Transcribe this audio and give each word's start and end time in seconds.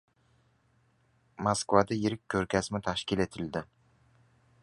Moskvada 1.47 1.99
yirik 1.99 2.23
ko‘rgazma 2.35 2.83
tashkil 2.89 3.23
etiladi 3.29 3.63